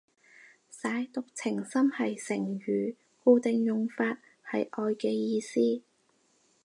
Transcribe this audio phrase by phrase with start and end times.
[0.71, 4.17] 舐犢情深係成語，固定用法，
[4.49, 5.83] 係愛嘅意思